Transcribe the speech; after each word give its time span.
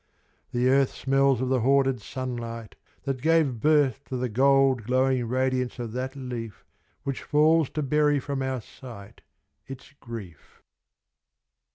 The 0.51 0.67
earth 0.67 0.95
Smells 0.95 1.41
of 1.41 1.49
the 1.49 1.59
hoarded 1.59 2.01
sunlight 2.01 2.75
that 3.03 3.21
gave 3.21 3.59
birth 3.59 4.03
To 4.05 4.17
the 4.17 4.29
gold 4.29 4.81
glowing 4.85 5.27
radiance 5.27 5.77
of 5.77 5.91
that 5.91 6.15
leal 6.15 6.53
Which 7.03 7.21
falls 7.21 7.69
to 7.69 7.83
bury 7.83 8.19
from 8.19 8.41
our 8.41 8.61
sight 8.61 9.21
its 9.67 9.93
grief. 9.99 10.59